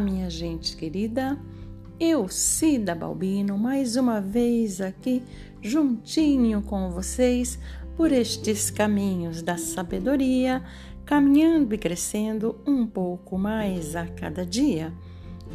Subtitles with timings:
[0.00, 1.38] Olá, minha gente querida.
[1.98, 5.22] Eu, Cida Balbino, mais uma vez aqui
[5.60, 7.58] juntinho com vocês
[7.98, 10.64] por estes caminhos da sabedoria,
[11.04, 14.90] caminhando e crescendo um pouco mais a cada dia.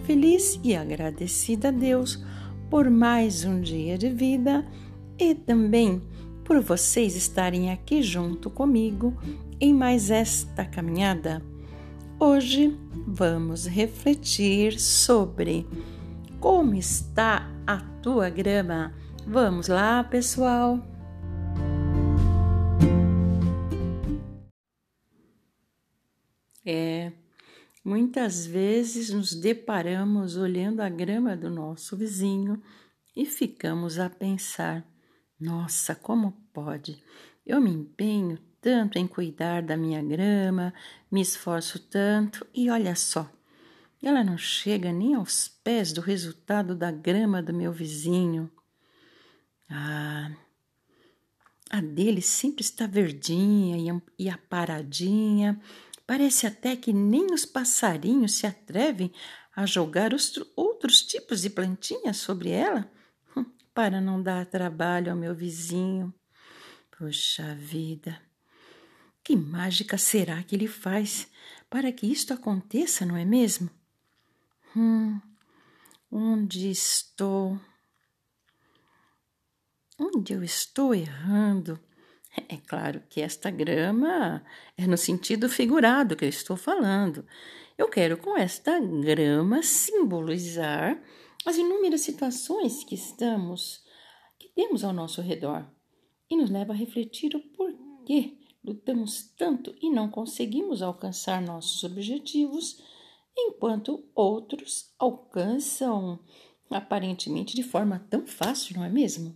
[0.03, 2.23] Feliz e agradecida a Deus
[2.69, 4.63] por mais um dia de vida
[5.17, 6.03] e também
[6.43, 9.17] por vocês estarem aqui junto comigo
[9.59, 11.54] em mais esta caminhada.
[12.17, 12.69] Hoje
[13.05, 15.67] vamos refletir sobre
[16.39, 18.95] como está a tua grama.
[19.27, 20.79] Vamos lá, pessoal?
[26.65, 27.11] É,
[27.83, 32.63] muitas vezes nos deparamos olhando a grama do nosso vizinho
[33.13, 34.87] e ficamos a pensar:
[35.37, 37.03] nossa, como pode?
[37.45, 40.73] Eu me empenho tanto em cuidar da minha grama,
[41.11, 43.31] me esforço tanto e olha só,
[44.01, 48.49] ela não chega nem aos pés do resultado da grama do meu vizinho.
[49.69, 50.31] Ah,
[51.69, 55.61] a dele sempre está verdinha e aparadinha.
[56.07, 59.11] Parece até que nem os passarinhos se atrevem
[59.55, 62.91] a jogar os outros tipos de plantinhas sobre ela
[63.37, 66.11] hum, para não dar trabalho ao meu vizinho.
[66.97, 68.24] Puxa vida!
[69.25, 71.27] Que mágica será que ele faz
[71.67, 73.71] para que isto aconteça, não é mesmo?
[74.77, 75.19] Hum,
[76.11, 77.59] onde estou?
[79.99, 81.79] Onde eu estou errando?
[82.49, 84.45] É claro que esta grama
[84.77, 87.25] é no sentido figurado que eu estou falando.
[87.77, 91.01] Eu quero com esta grama simbolizar
[91.45, 93.81] as inúmeras situações que estamos,
[94.37, 95.65] que temos ao nosso redor
[96.29, 102.81] e nos leva a refletir o porquê lutamos tanto e não conseguimos alcançar nossos objetivos,
[103.37, 106.19] enquanto outros alcançam
[106.69, 109.35] aparentemente de forma tão fácil, não é mesmo?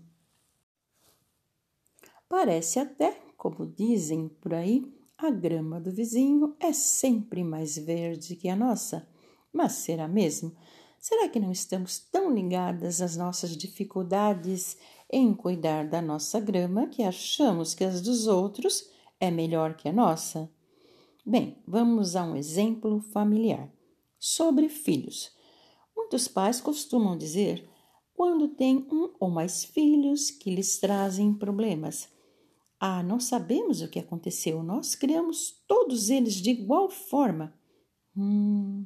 [2.27, 4.83] Parece até, como dizem por aí,
[5.17, 9.07] a grama do vizinho é sempre mais verde que a nossa.
[9.51, 10.55] Mas será mesmo?
[10.99, 14.77] Será que não estamos tão ligadas às nossas dificuldades
[15.11, 19.93] em cuidar da nossa grama que achamos que as dos outros é melhor que a
[19.93, 20.51] nossa?
[21.25, 23.71] Bem, vamos a um exemplo familiar.
[24.17, 25.31] Sobre filhos.
[25.95, 27.69] Muitos pais costumam dizer
[28.13, 32.09] quando têm um ou mais filhos que lhes trazem problemas.
[32.79, 37.53] Ah, não sabemos o que aconteceu, nós criamos todos eles de igual forma.
[38.15, 38.85] Hum,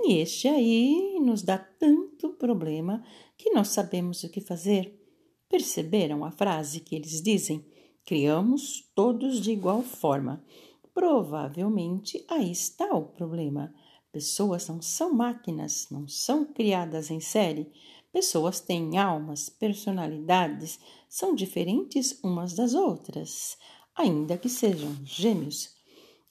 [0.00, 3.02] e este aí nos dá tanto problema
[3.36, 5.00] que não sabemos o que fazer.
[5.48, 7.64] Perceberam a frase que eles dizem?
[8.06, 10.44] Criamos todos de igual forma.
[10.92, 13.74] Provavelmente aí está o problema.
[14.12, 17.72] Pessoas não são máquinas, não são criadas em série.
[18.12, 20.78] Pessoas têm almas, personalidades,
[21.08, 23.56] são diferentes umas das outras,
[23.94, 25.74] ainda que sejam gêmeos.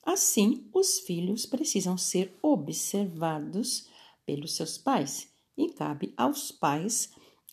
[0.06, 3.88] Assim, os filhos precisam ser observados
[4.25, 7.09] pelos seus pais e cabe aos pais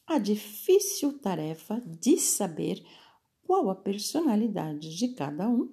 [0.07, 2.85] a difícil tarefa de saber
[3.51, 5.69] qual a personalidade de cada um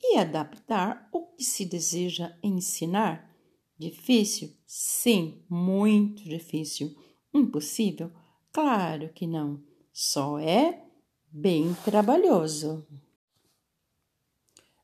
[0.00, 3.36] e adaptar o que se deseja ensinar.
[3.76, 4.56] Difícil?
[4.64, 6.94] Sim, muito difícil.
[7.34, 8.12] Impossível?
[8.52, 9.60] Claro que não.
[9.92, 10.84] Só é
[11.32, 12.86] bem trabalhoso.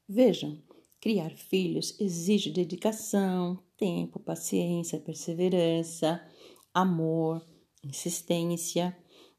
[0.09, 0.61] Vejam,
[1.01, 6.21] criar filhos exige dedicação, tempo, paciência, perseverança,
[6.75, 7.47] amor,
[7.85, 8.99] insistência.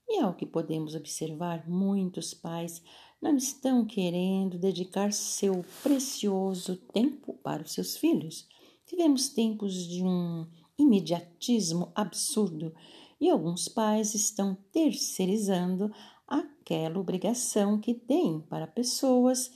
[0.10, 2.82] E ao que podemos observar, muitos pais
[3.22, 8.48] não estão querendo dedicar seu precioso tempo para os seus filhos.
[8.86, 10.48] Tivemos tempos de um
[10.78, 12.74] imediatismo absurdo
[13.20, 15.92] e alguns pais estão terceirizando
[16.28, 19.52] aquela obrigação que têm para pessoas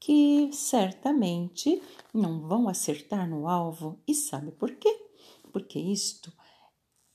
[0.00, 1.80] que certamente
[2.12, 4.00] não vão acertar no alvo.
[4.06, 4.94] E sabe por quê?
[5.52, 6.32] Porque isto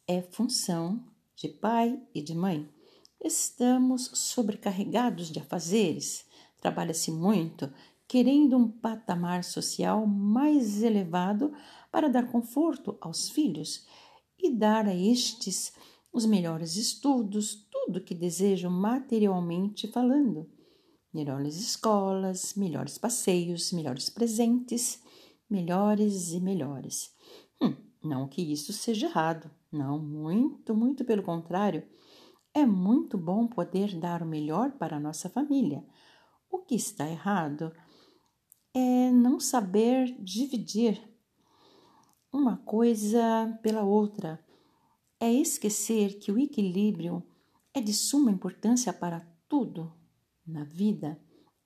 [0.08, 1.04] é função
[1.44, 2.70] de pai e de mãe.
[3.22, 6.26] Estamos sobrecarregados de afazeres,
[6.62, 7.70] trabalha-se muito,
[8.08, 11.52] querendo um patamar social mais elevado
[11.92, 13.86] para dar conforto aos filhos
[14.40, 15.74] e dar a estes
[16.14, 20.50] os melhores estudos, tudo que desejam materialmente falando.
[21.14, 25.02] Melhores escolas, melhores passeios, melhores presentes,
[25.50, 27.12] melhores e melhores.
[27.62, 31.88] Hum, não que isso seja errado, não, muito, muito pelo contrário.
[32.54, 35.84] É muito bom poder dar o melhor para a nossa família.
[36.50, 37.74] O que está errado
[38.74, 41.02] é não saber dividir
[42.32, 44.44] uma coisa pela outra.
[45.20, 47.24] É esquecer que o equilíbrio
[47.74, 49.92] é de suma importância para tudo
[50.46, 51.20] na vida.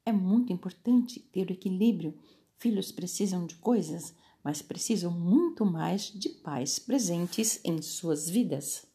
[0.06, 2.18] É muito importante ter o equilíbrio.
[2.58, 4.16] Filhos precisam de coisas,
[4.48, 8.88] mas precisam muito mais de pais presentes em suas vidas.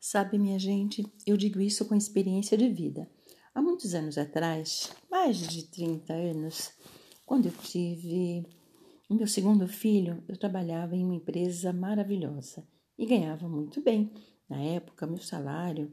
[0.00, 3.08] Sabe, minha gente, eu digo isso com experiência de vida.
[3.54, 6.72] Há muitos anos atrás, mais de 30 anos,
[7.24, 8.44] quando eu tive
[9.08, 12.66] o meu segundo filho, eu trabalhava em uma empresa maravilhosa
[12.98, 14.10] e ganhava muito bem.
[14.48, 15.92] Na época, meu salário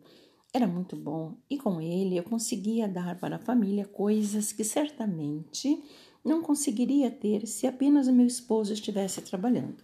[0.52, 5.84] era muito bom e com ele eu conseguia dar para a família coisas que certamente
[6.26, 9.84] não conseguiria ter se apenas o meu esposo estivesse trabalhando.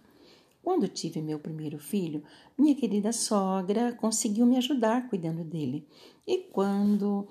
[0.63, 2.23] Quando tive meu primeiro filho,
[2.57, 5.87] minha querida sogra conseguiu me ajudar cuidando dele.
[6.25, 7.27] E quando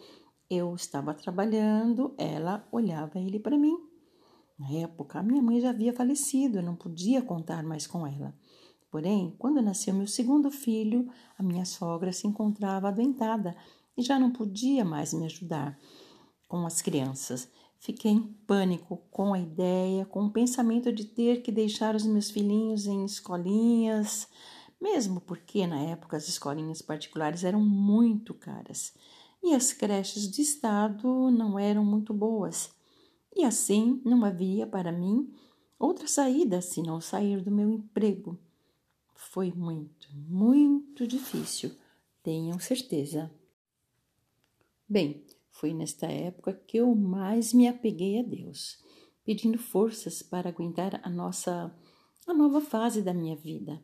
[0.48, 3.76] eu estava trabalhando, ela olhava ele para mim.
[4.58, 8.34] Na época, minha mãe já havia falecido, eu não podia contar mais com ela.
[8.90, 11.08] Porém, quando nasceu meu segundo filho,
[11.38, 13.56] a minha sogra se encontrava adoentada
[13.96, 15.78] e já não podia mais me ajudar
[16.48, 17.48] com as crianças.
[17.80, 22.30] Fiquei em pânico com a ideia, com o pensamento de ter que deixar os meus
[22.30, 24.28] filhinhos em escolinhas,
[24.78, 28.92] mesmo porque na época as escolinhas particulares eram muito caras
[29.42, 32.70] e as creches de estado não eram muito boas.
[33.34, 35.32] E assim não havia para mim
[35.78, 38.38] outra saída senão sair do meu emprego.
[39.14, 41.74] Foi muito, muito difícil,
[42.22, 43.30] tenham certeza.
[44.86, 45.24] Bem,
[45.60, 48.78] foi nesta época que eu mais me apeguei a Deus,
[49.22, 51.70] pedindo forças para aguentar a nossa
[52.26, 53.82] a nova fase da minha vida.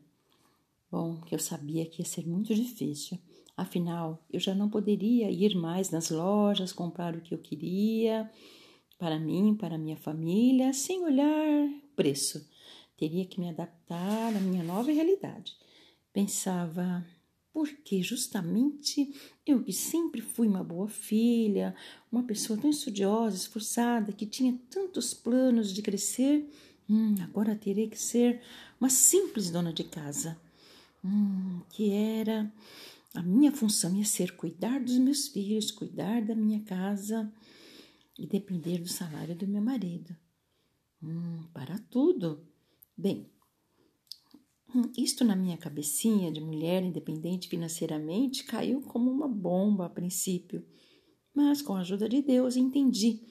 [0.89, 3.19] Bom, que eu sabia que ia ser muito difícil.
[3.55, 8.29] Afinal, eu já não poderia ir mais nas lojas comprar o que eu queria
[8.97, 12.49] para mim, para minha família, sem olhar preço.
[12.97, 15.55] Teria que me adaptar à minha nova realidade.
[16.11, 17.05] Pensava,
[17.53, 19.13] porque justamente
[19.45, 21.75] eu que sempre fui uma boa filha,
[22.11, 26.47] uma pessoa tão estudiosa, esforçada, que tinha tantos planos de crescer,
[26.89, 28.41] hum, agora terei que ser
[28.79, 30.39] uma simples dona de casa.
[31.03, 32.51] Hum, que era
[33.13, 37.31] a minha função ia ser cuidar dos meus filhos, cuidar da minha casa
[38.17, 40.15] e depender do salário do meu marido.
[41.01, 42.45] Hum, para tudo.
[42.95, 43.29] Bem,
[44.77, 50.63] hum, isto na minha cabecinha de mulher independente financeiramente caiu como uma bomba a princípio,
[51.33, 53.21] mas com a ajuda de Deus entendi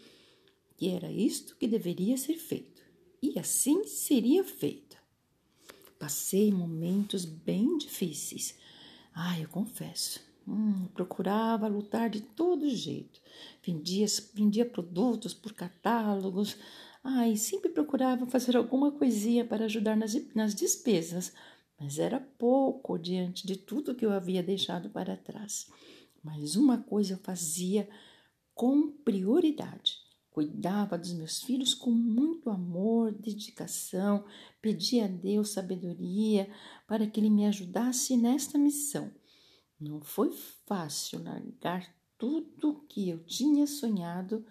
[0.77, 2.83] que era isto que deveria ser feito
[3.23, 4.97] e assim seria feito.
[5.99, 8.57] Passei momentos bem difíceis.
[9.15, 10.21] Ah, eu confesso.
[10.47, 13.21] Hum, procurava lutar de todo jeito.
[13.65, 16.57] Vendia, vendia produtos por catálogos.
[17.09, 21.33] Ai, sempre procurava fazer alguma coisinha para ajudar nas, nas despesas,
[21.79, 25.71] mas era pouco diante de tudo que eu havia deixado para trás.
[26.21, 27.89] Mas uma coisa eu fazia
[28.53, 29.99] com prioridade.
[30.33, 34.25] Cuidava dos meus filhos com muito amor, dedicação,
[34.61, 36.51] pedia a Deus sabedoria
[36.89, 39.13] para que Ele me ajudasse nesta missão.
[39.79, 40.33] Não foi
[40.67, 41.87] fácil largar
[42.19, 44.45] tudo que eu tinha sonhado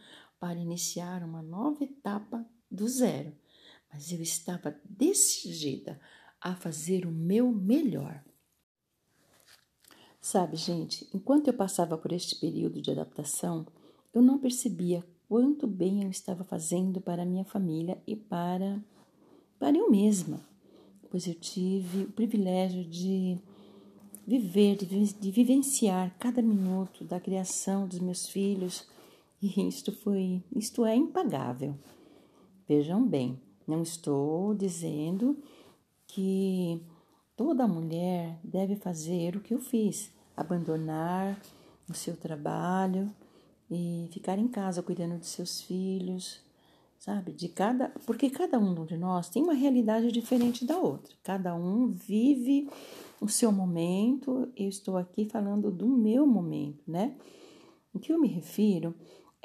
[0.45, 3.33] para iniciar uma nova etapa do zero,
[3.91, 5.99] mas eu estava decidida
[6.39, 8.23] a fazer o meu melhor.
[10.21, 13.65] Sabe, gente, enquanto eu passava por este período de adaptação,
[14.13, 18.79] eu não percebia quanto bem eu estava fazendo para minha família e para
[19.57, 20.47] para eu mesma,
[21.09, 23.39] pois eu tive o privilégio de
[24.27, 28.85] viver, de, de vivenciar cada minuto da criação dos meus filhos,
[29.41, 31.75] e isto foi, isto é impagável.
[32.67, 35.37] Vejam bem, não estou dizendo
[36.07, 36.81] que
[37.35, 41.39] toda mulher deve fazer o que eu fiz, abandonar
[41.89, 43.11] o seu trabalho
[43.69, 46.41] e ficar em casa cuidando de seus filhos,
[46.97, 47.31] sabe?
[47.33, 51.13] De cada, porque cada um de nós tem uma realidade diferente da outra.
[51.23, 52.69] Cada um vive
[53.21, 57.15] o seu momento, eu estou aqui falando do meu momento, né?
[57.93, 58.93] O que eu me refiro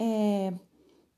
[0.01, 0.53] é,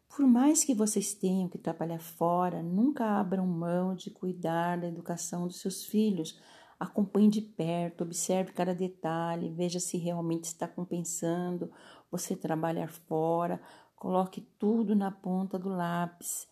[0.09, 5.47] por mais que vocês tenham que trabalhar fora, nunca abram mão de cuidar da educação
[5.47, 6.39] dos seus filhos.
[6.79, 11.71] Acompanhe de perto, observe cada detalhe, veja se realmente está compensando
[12.11, 13.63] você trabalhar fora,
[13.95, 16.49] coloque tudo na ponta do lápis,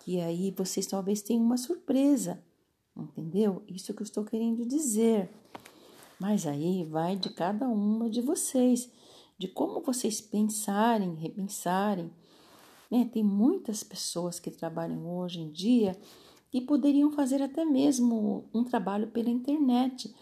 [0.00, 2.42] que aí vocês talvez tenham uma surpresa
[2.96, 3.62] Entendeu?
[3.68, 5.30] Isso que eu estou querendo dizer.
[6.18, 8.90] Mas aí vai de cada uma de vocês,
[9.38, 12.10] de como vocês pensarem, repensarem.
[12.90, 13.08] Né?
[13.12, 15.96] Tem muitas pessoas que trabalham hoje em dia
[16.52, 20.14] e poderiam fazer até mesmo um trabalho pela internet,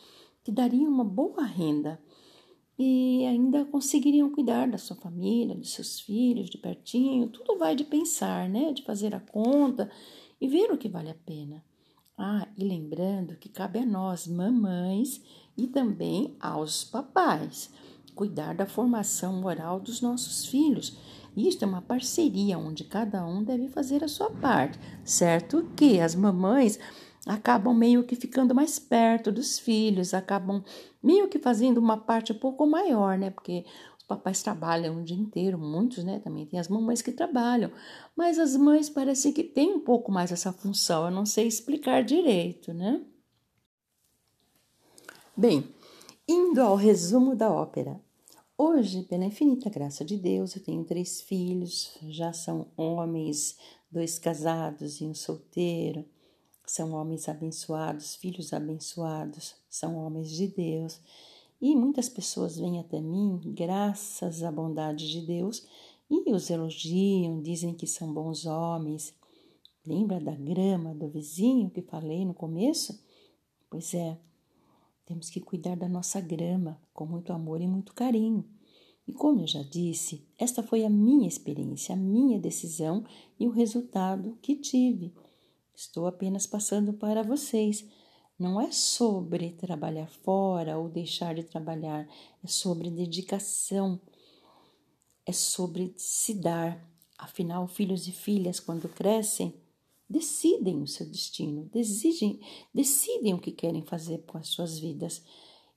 [0.42, 2.00] que daria uma boa renda
[2.78, 7.28] e ainda conseguiriam cuidar da sua família, dos seus filhos de pertinho.
[7.28, 8.72] Tudo vai de pensar, né?
[8.72, 9.90] De fazer a conta
[10.40, 11.64] e ver o que vale a pena.
[12.18, 15.20] Ah, e lembrando que cabe a nós, mamães,
[15.56, 17.70] e também aos papais,
[18.14, 20.96] cuidar da formação moral dos nossos filhos.
[21.36, 25.68] Isto é uma parceria onde cada um deve fazer a sua parte, certo?
[25.76, 26.78] Que as mamães
[27.26, 30.62] acabam meio que ficando mais perto dos filhos, acabam
[31.02, 33.30] meio que fazendo uma parte um pouco maior, né?
[33.30, 33.64] Porque
[33.98, 36.20] os papais trabalham o dia inteiro, muitos, né?
[36.20, 37.72] Também tem as mamães que trabalham,
[38.14, 42.04] mas as mães parece que têm um pouco mais essa função, eu não sei explicar
[42.04, 43.00] direito, né?
[45.36, 45.73] Bem,
[46.26, 48.00] indo ao resumo da ópera.
[48.56, 53.58] Hoje, pela infinita graça de Deus, eu tenho três filhos, já são homens,
[53.90, 56.04] dois casados e um solteiro.
[56.66, 60.98] São homens abençoados, filhos abençoados, são homens de Deus.
[61.60, 65.66] E muitas pessoas vêm até mim, graças à bondade de Deus,
[66.10, 69.14] e os elogiam, dizem que são bons homens.
[69.86, 73.02] Lembra da grama do vizinho que falei no começo?
[73.68, 74.18] Pois é,
[75.06, 78.44] temos que cuidar da nossa grama com muito amor e muito carinho.
[79.06, 83.04] E como eu já disse, esta foi a minha experiência, a minha decisão
[83.38, 85.14] e o resultado que tive.
[85.74, 87.86] Estou apenas passando para vocês.
[88.38, 92.08] Não é sobre trabalhar fora ou deixar de trabalhar,
[92.42, 94.00] é sobre dedicação,
[95.26, 96.82] é sobre se dar.
[97.18, 99.54] Afinal, filhos e filhas, quando crescem,
[100.14, 102.38] decidem o seu destino, decidem,
[102.72, 105.24] decidem o que querem fazer com as suas vidas.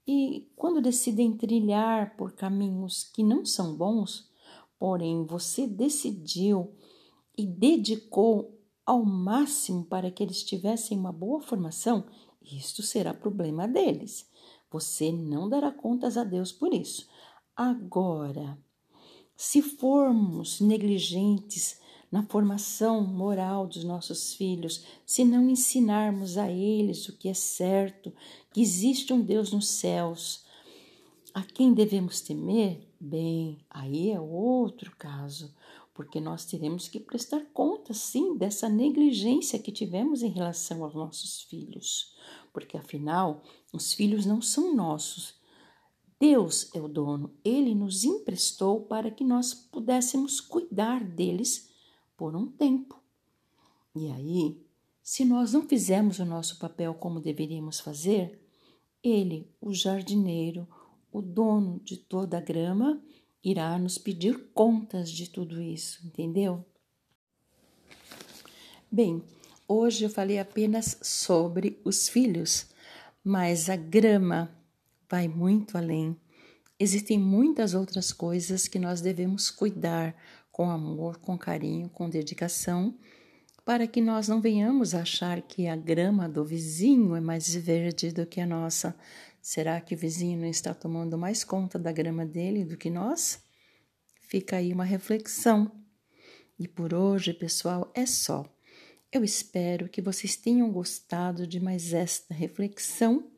[0.06, 4.30] E quando decidem trilhar por caminhos que não são bons,
[4.78, 6.72] porém você decidiu
[7.36, 12.06] e dedicou ao máximo para que eles tivessem uma boa formação,
[12.40, 14.30] isto será problema deles.
[14.72, 17.10] Você não dará contas a Deus por isso.
[17.56, 18.56] Agora,
[19.36, 27.18] se formos negligentes na formação moral dos nossos filhos, se não ensinarmos a eles o
[27.18, 28.14] que é certo,
[28.54, 30.46] que existe um Deus nos céus,
[31.34, 32.88] a quem devemos temer?
[33.00, 35.54] Bem, aí é outro caso
[35.98, 41.42] porque nós teremos que prestar conta, sim, dessa negligência que tivemos em relação aos nossos
[41.42, 42.14] filhos,
[42.54, 43.42] porque afinal,
[43.74, 45.34] os filhos não são nossos.
[46.20, 51.68] Deus é o dono, ele nos emprestou para que nós pudéssemos cuidar deles
[52.18, 53.00] por um tempo.
[53.96, 54.62] E aí,
[55.02, 58.42] se nós não fizermos o nosso papel como deveríamos fazer,
[59.02, 60.68] ele, o jardineiro,
[61.12, 63.02] o dono de toda a grama,
[63.44, 66.66] irá nos pedir contas de tudo isso, entendeu?
[68.92, 69.24] Bem,
[69.68, 72.68] hoje eu falei apenas sobre os filhos,
[73.24, 74.52] mas a grama
[75.10, 76.16] vai muito além.
[76.80, 80.16] Existem muitas outras coisas que nós devemos cuidar
[80.58, 82.98] com amor, com carinho, com dedicação,
[83.64, 88.26] para que nós não venhamos achar que a grama do vizinho é mais verde do
[88.26, 88.96] que a nossa,
[89.48, 93.42] Será que o vizinho não está tomando mais conta da grama dele do que nós?
[94.20, 95.72] Fica aí uma reflexão.
[96.60, 98.46] E por hoje, pessoal, é só.
[99.10, 103.32] Eu espero que vocês tenham gostado de mais esta reflexão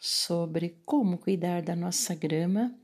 [0.00, 2.74] sobre como cuidar da nossa grama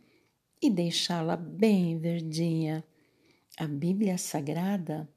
[0.60, 2.84] e deixá-la bem verdinha.
[3.56, 5.08] A Bíblia Sagrada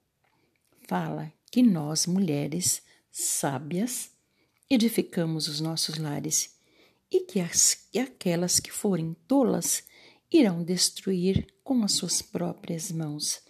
[0.88, 4.12] fala que nós, mulheres sábias,
[4.70, 6.56] edificamos os nossos lares
[7.12, 9.84] e que, as, aquelas que forem tolas
[10.32, 13.42] irão destruir com as suas próprias mãos.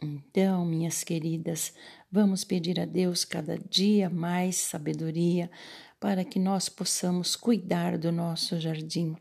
[0.00, 1.74] Então, minhas queridas,
[2.08, 5.50] vamos pedir a Deus cada dia mais sabedoria
[5.98, 9.16] para que nós possamos cuidar do nosso jardim,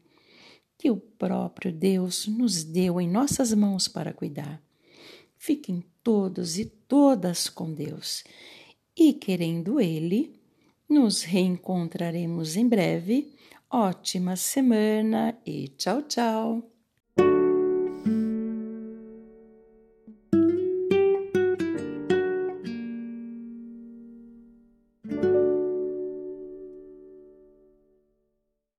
[0.77, 4.68] que o próprio Deus nos deu em nossas mãos para cuidar.
[5.39, 8.25] Fiquem todos e todas com Deus,
[8.95, 10.37] e querendo Ele,
[10.87, 13.33] nos reencontraremos em breve
[13.71, 16.78] Ótima semana e tchau, tchau!